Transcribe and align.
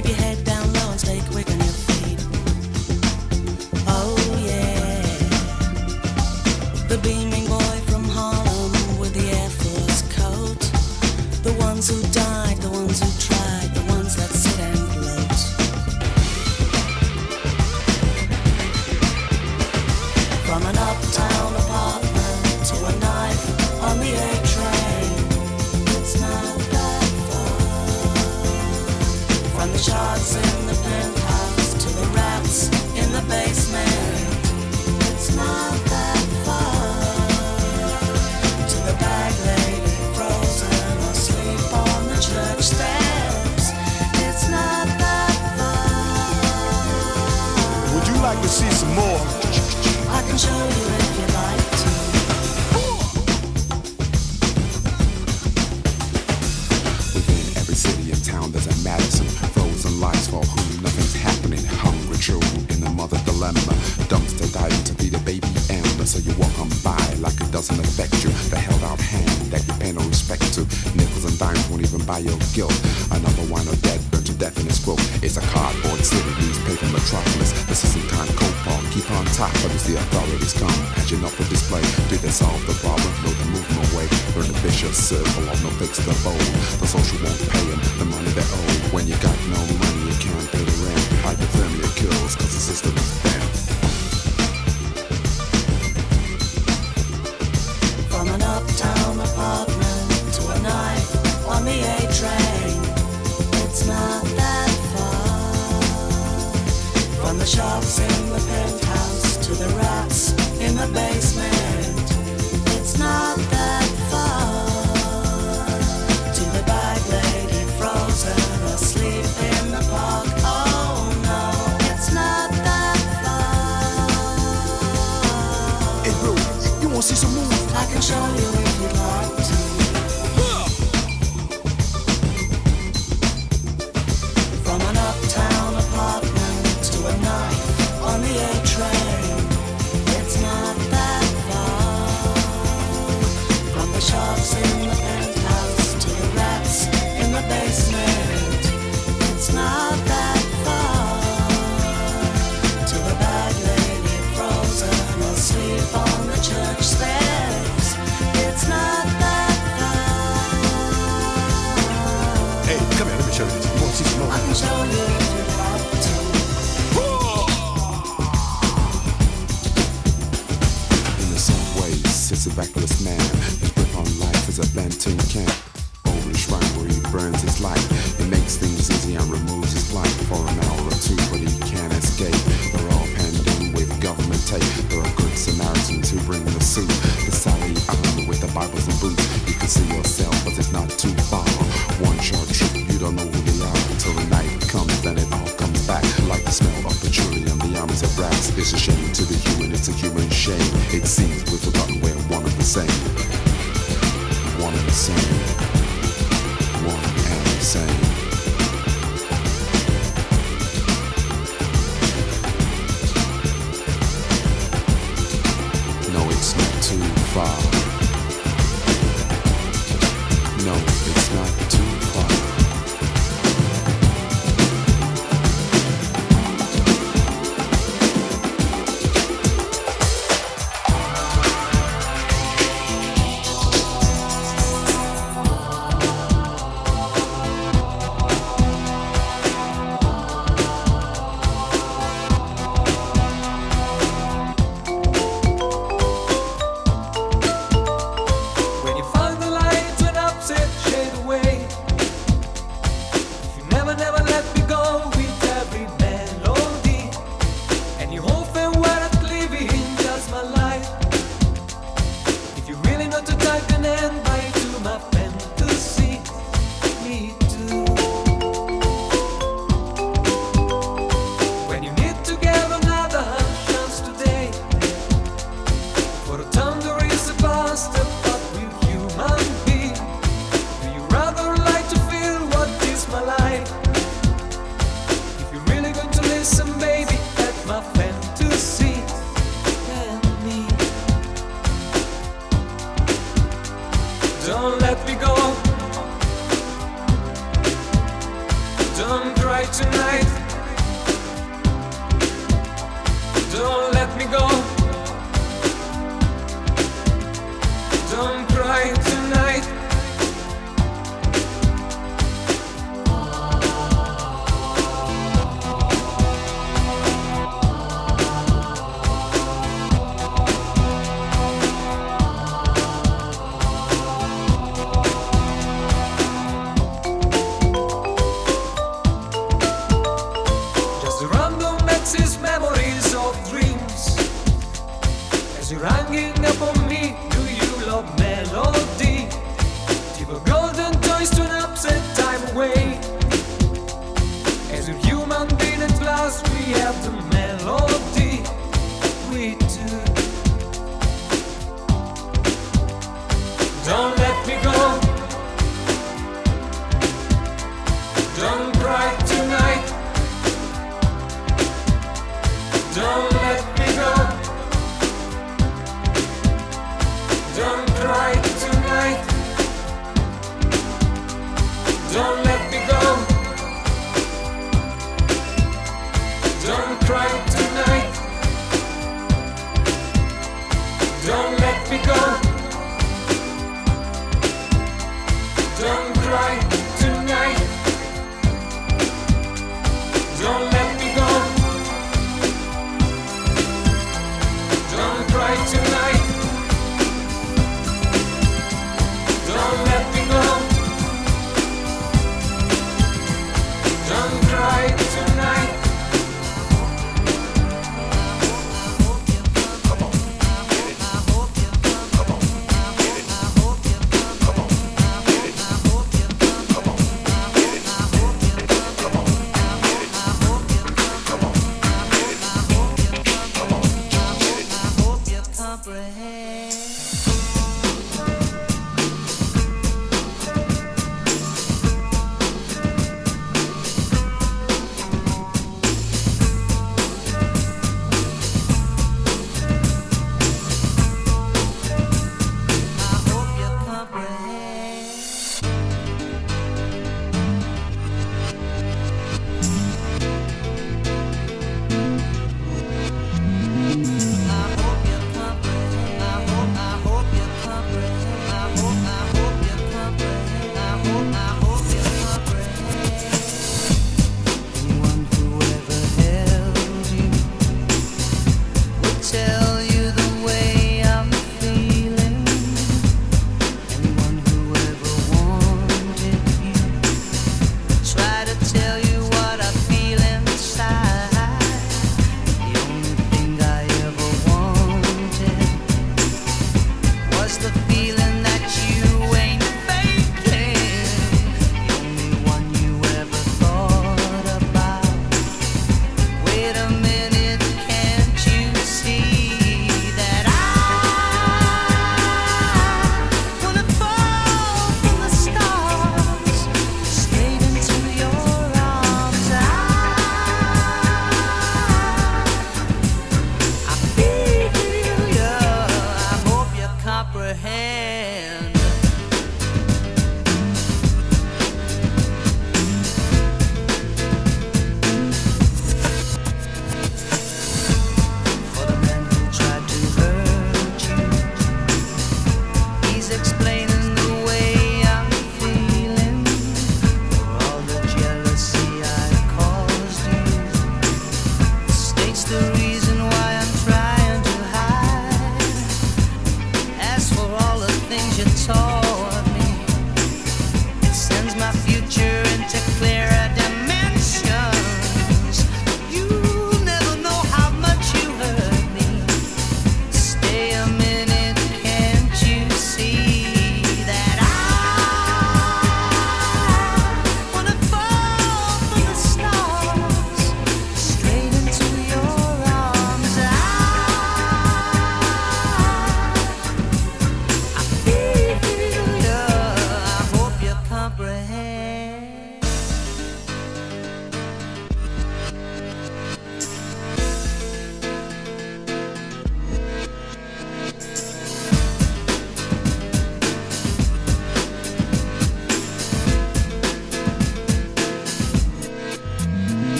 uptown 0.00 0.14
apartment. 0.14 0.47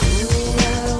Sucking 0.00 0.97